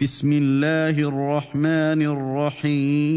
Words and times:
بسم 0.00 0.32
الله 0.32 1.08
الرحمن 1.08 2.02
الرحيم 2.62 3.08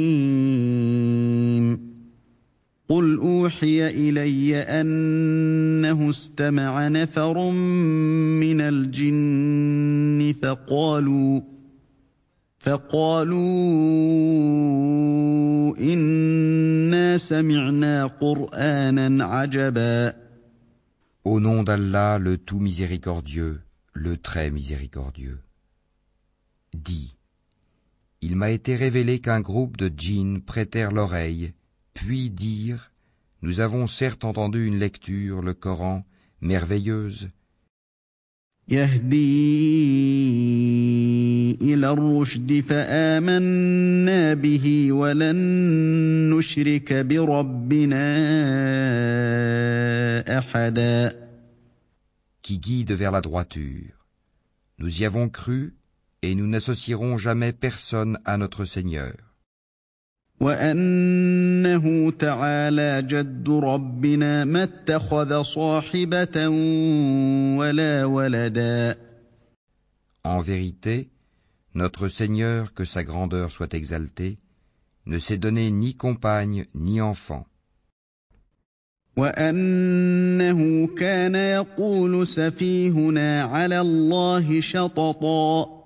قل 2.90 3.18
أوحي 3.18 3.88
إلي 3.88 4.58
أنه 4.58 6.10
استمع 6.10 6.88
نفر 6.88 7.52
من 8.42 8.62
الجن 8.62 10.34
فقالوا 10.42 11.42
فقالوا 12.60 13.38
إنا 15.78 17.18
سمعنا 17.18 18.06
قرآنا 18.06 19.26
عجبا 19.26 20.14
Au 21.24 21.40
nom 21.40 21.62
d'Allah, 21.62 22.18
le 22.18 22.40
tout 22.40 22.60
miséricordieux, 22.60 23.62
le 23.94 24.18
très 24.18 24.50
miséricordieux. 24.50 25.38
dit 26.74 27.16
Il 28.22 28.36
m'a 28.36 28.52
été 28.52 28.76
révélé 28.76 29.20
qu'un 29.20 29.42
groupe 29.42 29.78
de 29.78 29.92
djinns 29.96 30.42
prêtèrent 30.42 30.92
l'oreille, 30.92 31.54
puis 31.94 32.30
dirent 32.30 32.92
Nous 33.42 33.60
avons 33.60 33.88
certes 33.88 34.26
entendu 34.26 34.66
une 34.66 34.80
lecture, 34.80 35.42
le 35.42 35.54
Coran, 35.54 36.06
merveilleuse. 36.42 37.30
qui 52.42 52.60
guide 52.60 52.94
vers 52.94 53.12
la 53.12 53.20
droiture. 53.22 54.08
Nous 54.80 55.02
y 55.02 55.06
avons 55.06 55.28
cru 55.28 55.74
et 56.23 56.35
nous 56.35 56.47
n'associerons 56.47 57.19
jamais 57.19 57.53
personne 57.53 58.19
à 58.25 58.37
notre 58.37 58.65
Seigneur. 58.65 59.13
وانه 60.41 62.11
تعالى 62.11 63.03
جد 63.03 63.49
ربنا 63.49 64.45
ما 64.45 64.63
اتخذ 64.63 65.43
صاحبه 65.43 66.49
ولا 67.59 68.05
ولدا 68.05 68.97
En 70.25 70.41
vérité, 70.41 71.09
notre 71.75 72.09
Seigneur, 72.09 72.75
que 72.75 72.85
sa 72.85 73.05
grandeur 73.05 73.53
soit 73.53 73.73
exaltée, 73.75 74.39
ne 75.07 75.19
s'est 75.19 75.39
donné 75.39 75.71
ni 75.71 75.95
compagne 75.95 76.67
ni 76.75 77.01
enfant. 77.01 77.45
وانه 79.17 80.87
كان 80.87 81.35
يقول 81.35 82.27
سفيهنا 82.27 83.43
على 83.43 83.81
الله 83.81 84.61
شططا 84.61 85.80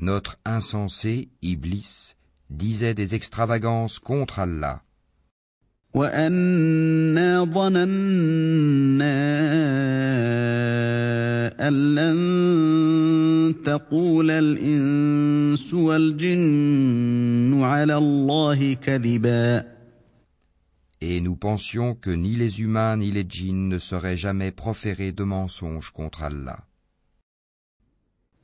Notre 0.00 0.38
insensé, 0.44 1.28
Iblis, 1.42 2.14
disait 2.50 2.94
des 2.94 3.14
extravagances 3.14 3.98
contre 3.98 4.38
Allah, 4.40 4.82
وأنا 5.94 7.44
ظننا 7.44 7.92
أن 11.68 11.94
لن 11.94 13.54
تقول 13.64 14.30
الإنس 14.30 15.74
والجن 15.74 17.62
على 17.62 17.96
الله 17.96 18.74
كذبا 18.74 19.72
et 21.04 21.20
nous 21.20 21.34
pensions 21.34 21.94
que 21.96 22.10
ni 22.10 22.36
les 22.36 22.60
humains 22.60 22.96
ni 22.96 23.10
les 23.10 23.26
djinns 23.28 23.68
ne 23.68 23.78
sauraient 23.78 24.16
jamais 24.16 24.52
proférer 24.52 25.10
de 25.10 25.24
mensonges 25.24 25.90
contre 25.90 26.22
Allah. 26.22 26.60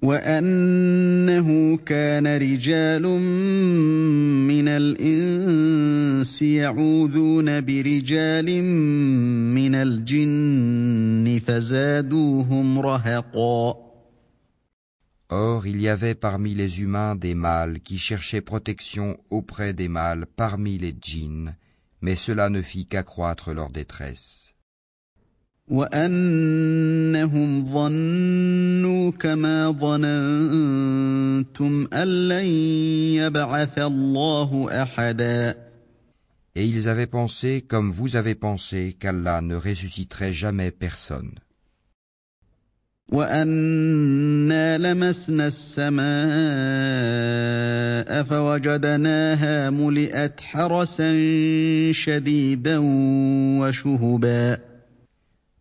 وأنه 0.02 1.76
كان 1.76 2.26
رجال 2.26 3.02
من 4.46 4.68
الإنس 4.68 6.42
يعوذون 6.42 7.60
برجال 7.60 8.62
من 9.54 9.74
الجن 9.74 11.40
فزادوهم 11.46 12.78
رهقا 12.78 13.88
Or, 15.30 15.66
il 15.66 15.82
y 15.82 15.90
avait 15.90 16.14
parmi 16.14 16.54
les 16.54 16.80
humains 16.80 17.14
des 17.14 17.34
mâles 17.34 17.80
qui 17.80 17.98
cherchaient 17.98 18.40
protection 18.40 19.18
auprès 19.28 19.74
des 19.74 19.88
mâles 19.88 20.24
parmi 20.24 20.78
les 20.78 20.96
djinns, 20.98 21.54
mais 22.00 22.16
cela 22.16 22.48
ne 22.48 22.62
fit 22.62 22.86
qu'accroître 22.86 23.52
leur 23.52 23.68
détresse. 23.68 24.51
وأنهم 25.67 27.65
ظنوا 27.65 29.11
كما 29.11 29.71
ظننتم 29.71 30.97
أن 31.93 32.27
لن 32.27 32.45
يبعث 33.15 33.79
الله 33.79 34.67
أحدا 34.81 35.55
Et 36.55 36.67
ils 36.67 36.87
avaient 36.87 37.07
pensé, 37.07 37.61
comme 37.67 37.89
vous 37.89 38.15
avez 38.15 38.35
pensé, 38.35 38.95
qu'Allah 38.99 39.41
ne 39.41 39.55
ressusciterait 39.55 40.33
jamais 40.33 40.69
personne. 40.69 41.31
وأنا 43.09 44.77
لمسنا 44.77 45.47
السماء 45.47 46.03
فوجدناها 48.23 49.69
ملئت 49.69 50.41
حرسا 50.41 51.11
شديدا 51.91 52.77
وشهبا 53.59 54.72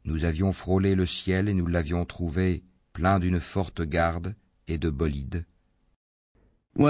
Nous 0.05 0.25
avions 0.25 0.53
frôlé 0.53 0.95
le 0.95 1.07
ciel 1.07 1.49
et 1.49 1.55
nous 1.55 1.67
l'avions 1.67 2.05
trouvé 2.05 2.63
plein 2.93 3.19
d'une 3.19 3.41
forte 3.41 3.83
garde 3.83 4.35
et 4.69 4.79
de 4.79 4.91
bolides. 4.91 5.45
Nous 6.75 6.89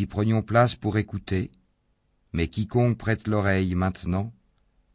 y 0.00 0.06
prenions 0.06 0.42
place 0.42 0.74
pour 0.74 0.98
écouter, 0.98 1.50
mais 2.32 2.48
quiconque 2.48 2.98
prête 2.98 3.28
l'oreille 3.28 3.74
maintenant 3.74 4.32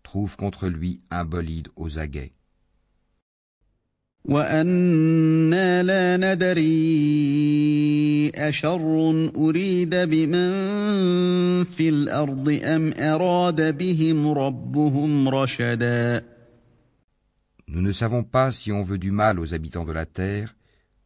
trouve 0.04 0.36
contre 0.38 0.68
lui 0.68 1.02
un 1.12 1.26
bolide 1.26 1.68
aux 1.76 2.00
aguets. 2.00 2.34
وأنا 4.25 5.83
لا 5.83 6.17
ندري 6.17 6.73
أشر 8.35 9.31
أريد 9.37 9.95
بمن 9.95 10.51
في 11.65 11.89
الأرض 11.89 12.61
أم 12.65 12.93
أراد 12.99 13.79
بهم 13.79 14.29
ربهم 14.29 15.29
رشدا 15.29 16.25
Nous 17.67 17.81
ne 17.83 17.93
savons 17.93 18.23
pas 18.23 18.51
si 18.53 18.73
on 18.73 18.83
veut 18.83 18.99
du 18.99 19.11
mal 19.11 19.41
aux 19.41 19.55
habitants 19.55 19.85
de 19.87 19.93
la 19.93 20.07
terre 20.07 20.55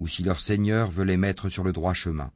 ou 0.00 0.08
si 0.08 0.22
leur 0.22 0.38
Seigneur 0.40 0.90
veut 0.90 1.04
les 1.04 1.16
mettre 1.16 1.48
sur 1.48 1.64
le 1.64 1.72
droit 1.72 1.94
chemin. 1.94 2.30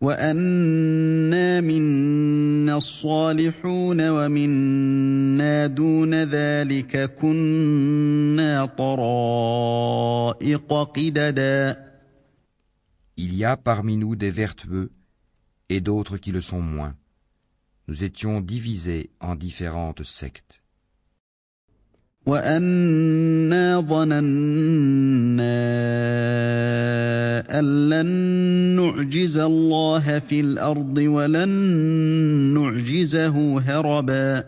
وأنا 0.00 1.60
منا 1.60 2.76
الصالحون 2.76 4.08
ومنا 4.08 5.66
دون 5.66 6.14
ذلك 6.14 7.14
كنا 7.14 8.66
طرائق 8.66 10.72
قددا 10.72 11.84
Il 13.16 13.32
y 13.36 13.44
a 13.44 13.56
parmi 13.56 13.96
nous 13.96 14.16
des 14.16 14.30
vertueux 14.30 14.90
et 15.68 15.80
d'autres 15.80 16.18
qui 16.18 16.32
le 16.32 16.40
sont 16.40 16.60
moins. 16.60 16.96
Nous 17.86 18.02
étions 18.02 18.40
divisés 18.40 19.10
en 19.20 19.36
différentes 19.36 20.02
sectes. 20.02 20.60
وأنا 22.26 23.80
ظننا 23.80 24.20
أن 27.58 27.88
لن 27.88 28.06
نعجز 28.76 29.38
الله 29.38 30.18
في 30.18 30.40
الأرض 30.40 30.98
ولن 30.98 31.48
نعجزه 32.54 33.60
هربا 33.60 34.44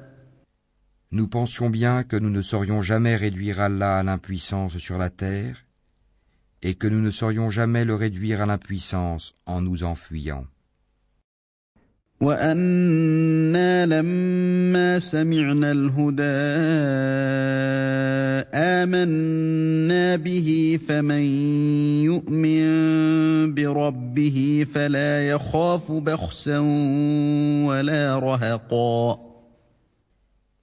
Nous 1.13 1.29
pensions 1.29 1.71
bien 1.71 2.03
que 2.03 2.17
nous 2.17 2.31
ne 2.31 2.43
saurions 2.43 2.83
jamais 2.83 3.17
réduire 3.17 3.61
Allah 3.61 3.99
à 3.99 4.03
l'impuissance 4.03 4.77
sur 4.79 4.99
la 4.99 5.09
terre 5.09 5.65
et 6.63 6.75
que 6.75 6.89
nous 6.89 7.01
ne 7.01 7.11
saurions 7.11 7.49
jamais 7.51 7.85
le 7.85 7.95
réduire 7.95 8.43
à 8.43 8.47
l'impuissance 8.47 9.35
en 9.47 9.63
nous 9.63 9.85
enfuyant. 9.85 10.45
وأنا 12.21 13.87
لما 13.87 14.99
سمعنا 14.99 15.73
الهدى 15.73 16.23
آمنا 18.55 20.17
به 20.17 20.79
فمن 20.89 21.25
يؤمن 22.05 22.65
بربه 23.55 24.67
فلا 24.75 25.29
يخاف 25.29 25.93
بخسا 25.93 26.59
ولا 27.69 28.19
رهقا 28.19 29.27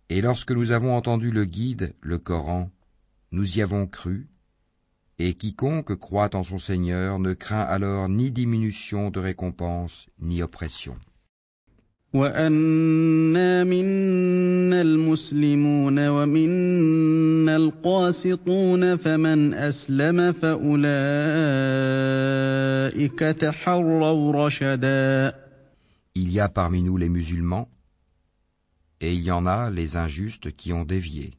Et 0.09 0.21
lorsque 0.21 0.51
nous 0.51 0.71
avons 0.71 0.95
entendu 0.95 1.31
le 1.31 1.45
guide, 1.45 1.93
le 2.01 2.19
Coran, 2.19 2.69
nous 3.31 3.57
y 3.57 3.61
avons 3.61 3.87
cru, 3.87 4.27
Et 5.19 5.35
quiconque 5.35 5.95
croit 5.95 6.35
en 6.35 6.43
son 6.43 6.57
Seigneur 6.57 7.19
ne 7.19 7.33
craint 7.33 7.61
alors 7.61 8.09
ni 8.09 8.31
diminution 8.31 9.11
de 9.11 9.19
récompense, 9.19 10.07
ni 10.19 10.41
oppression. 10.41 10.97
Il 26.14 26.32
y 26.32 26.40
a 26.40 26.48
parmi 26.48 26.82
nous 26.82 26.96
les 26.96 27.10
musulmans, 27.10 27.68
et 29.02 29.12
il 29.12 29.22
y 29.22 29.30
en 29.30 29.46
a 29.46 29.70
les 29.70 29.96
injustes 29.96 30.50
qui 30.56 30.72
ont 30.72 30.84
dévié. 30.86 31.34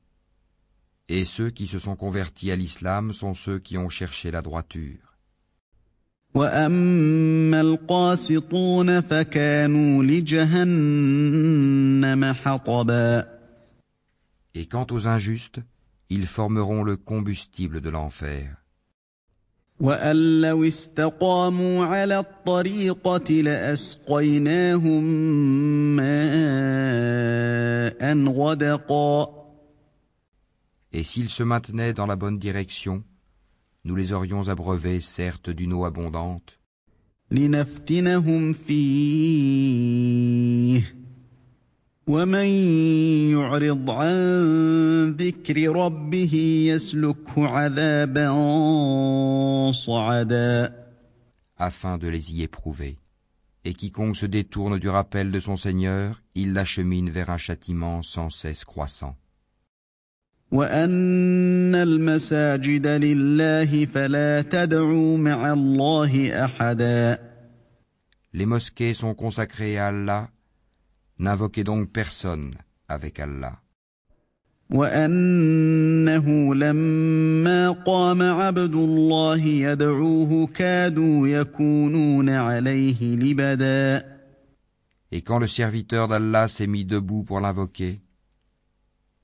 Et 1.08 1.26
ceux 1.26 1.50
qui 1.50 1.66
se 1.66 1.80
sont 1.80 1.96
convertis 1.96 2.52
à 2.52 2.56
l'islam 2.56 3.12
sont 3.12 3.34
ceux 3.34 3.58
qui 3.58 3.80
ont 3.80 3.90
cherché 3.90 4.30
la 4.30 4.44
droiture. 4.44 5.09
Et 14.54 14.66
quant 14.68 14.88
aux 14.92 15.08
injustes, 15.08 15.60
ils 16.10 16.28
formeront 16.28 16.84
le 16.84 16.98
combustible 16.98 17.82
de 17.82 17.90
l'enfer. 17.90 18.56
Et 30.92 31.04
s'ils 31.04 31.30
se 31.30 31.44
maintenaient 31.44 31.94
dans 31.94 32.06
la 32.06 32.16
bonne 32.16 32.38
direction, 32.38 33.04
nous 33.86 33.96
les 33.96 34.14
aurions 34.14 34.48
abreuvés 34.48 35.02
certes 35.02 35.50
d'une 35.50 35.74
eau 35.74 35.86
abondante. 35.86 36.60
afin 51.60 52.00
de 52.00 52.08
les 52.08 52.34
y 52.34 52.42
éprouver. 52.42 52.98
Et 53.66 53.74
quiconque 53.74 54.16
se 54.16 54.26
détourne 54.26 54.80
du 54.80 54.90
rappel 54.90 55.30
de 55.32 55.40
son 55.40 55.58
Seigneur, 55.58 56.24
il 56.34 56.54
l'achemine 56.54 57.10
vers 57.10 57.30
un 57.30 57.38
châtiment 57.38 58.02
sans 58.02 58.30
cesse 58.30 58.66
croissant. 58.66 59.16
وأن 60.55 61.75
المساجد 61.75 62.87
لله 62.87 63.87
فلا 63.87 64.43
تدعوا 64.43 65.19
مع 65.19 65.53
الله 65.53 66.45
أحدا 66.45 67.19
Les 68.33 68.47
mosquées 68.47 68.95
sont 68.95 69.15
consacrées 69.15 69.79
à 69.79 69.89
Allah, 69.89 70.29
n'invoquez 71.19 71.65
donc 71.65 71.91
personne 71.91 72.53
avec 72.89 73.19
Allah. 73.19 73.59
وأنه 74.71 76.55
لما 76.55 77.71
قام 77.71 78.23
عبد 78.23 78.75
الله 78.75 79.47
يدعوه 79.47 80.47
كادوا 80.47 81.29
يكونون 81.29 82.31
عليه 82.31 83.17
لبدا 83.17 84.15
Et 85.13 85.23
quand 85.23 85.39
le 85.39 85.47
serviteur 85.47 86.09
d'Allah 86.09 86.49
s'est 86.49 86.67
mis 86.67 86.85
debout 86.85 87.23
pour 87.23 87.41
l'invoquer, 87.41 88.01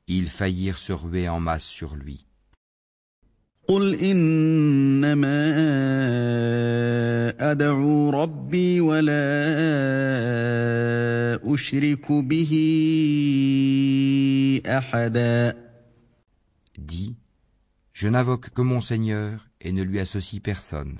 ils 0.07 0.29
faillirent 0.29 0.77
se 0.77 0.93
ruer 0.93 1.27
en 1.29 1.39
masse 1.39 1.65
sur 1.65 1.95
lui. 1.95 2.25
Dis, 16.77 17.15
je 17.93 18.07
n'invoque 18.07 18.51
que 18.51 18.61
mon 18.61 18.81
Seigneur 18.81 19.47
et 19.61 19.71
ne 19.71 19.81
lui 19.81 19.99
associe 19.99 20.41
personne. 20.41 20.99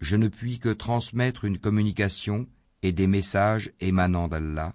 Je 0.00 0.16
ne 0.16 0.28
puis 0.28 0.58
que 0.58 0.70
transmettre 0.70 1.44
une 1.44 1.58
communication 1.58 2.46
et 2.82 2.92
des 2.92 3.06
messages 3.06 3.70
émanant 3.80 4.28
d'Allah, 4.28 4.72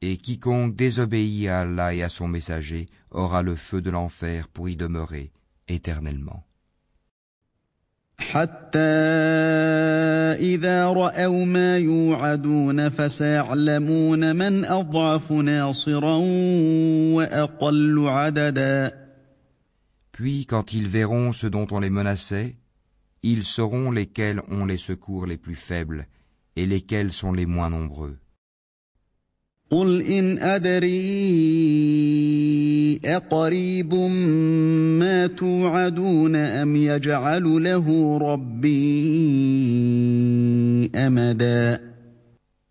et 0.00 0.16
quiconque 0.16 0.76
désobéit 0.76 1.48
à 1.48 1.60
Allah 1.60 1.94
et 1.94 2.02
à 2.02 2.08
son 2.08 2.28
messager 2.28 2.86
aura 3.10 3.42
le 3.42 3.56
feu 3.56 3.80
de 3.82 3.90
l'enfer 3.90 4.48
pour 4.48 4.68
y 4.68 4.76
demeurer 4.76 5.32
éternellement. 5.66 6.44
Puis 20.12 20.46
quand 20.46 20.72
ils 20.72 20.88
verront 20.88 21.32
ce 21.32 21.46
dont 21.46 21.68
on 21.70 21.78
les 21.78 21.90
menaçait, 21.90 22.56
ils 23.22 23.44
sauront 23.44 23.90
lesquels 23.90 24.42
ont 24.48 24.64
les 24.64 24.78
secours 24.78 25.26
les 25.26 25.36
plus 25.36 25.56
faibles 25.56 26.06
et 26.56 26.66
lesquels 26.66 27.12
sont 27.12 27.32
les 27.32 27.46
moins 27.46 27.70
nombreux. 27.70 28.18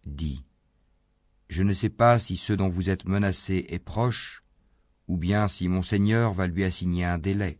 Dis, 0.06 0.44
je 1.50 1.63
ne 1.63 1.74
sais 1.74 1.89
pas 1.89 2.18
si 2.18 2.36
ce 2.36 2.54
dont 2.54 2.68
vous 2.68 2.89
êtes 2.89 3.06
menacé 3.08 3.66
est 3.70 3.77
proche, 3.77 4.44
ou 5.08 5.18
bien 5.18 5.48
si 5.48 5.68
mon 5.68 5.84
Seigneur 5.84 6.34
va 6.34 6.48
lui 6.48 6.63
assigner 6.63 7.06
un 7.06 7.20
délai. 7.20 7.60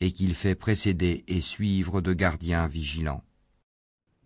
et 0.00 0.12
qu'il 0.12 0.34
fait 0.34 0.54
précéder 0.54 1.24
et 1.28 1.40
suivre 1.40 2.00
de 2.00 2.12
gardiens 2.12 2.66
vigilants. 2.66 3.22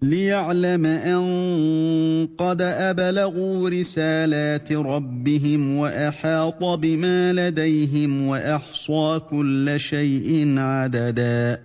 ليعلم 0.02 0.86
أن 0.86 2.28
قد 2.38 2.62
أبلغوا 2.62 3.68
رسالات 3.70 4.72
ربهم 4.72 5.76
وأحاط 5.76 6.64
بما 6.64 7.32
لديهم 7.32 8.22
وأحصى 8.22 9.20
كل 9.30 9.80
شيء 9.80 10.58
عددا 10.58 11.62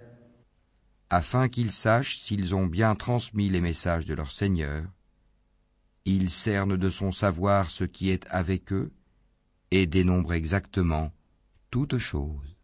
afin 1.12 1.50
qu'ils 1.50 1.74
sachent 1.74 2.20
s'ils 2.20 2.56
ont 2.56 2.66
bien 2.66 2.96
transmis 2.96 3.50
les 3.50 3.60
messages 3.60 4.06
de 4.06 4.14
leur 4.14 4.32
Seigneur. 4.32 4.86
Il 6.06 6.30
cerne 6.30 6.78
de 6.78 6.90
son 6.90 7.12
savoir 7.12 7.70
ce 7.70 7.84
qui 7.84 8.10
est 8.10 8.26
avec 8.30 8.72
eux 8.72 8.94
et 9.72 9.88
dénombre 9.88 10.32
exactement 10.32 11.12
toutes 11.70 11.98
choses. 11.98 12.55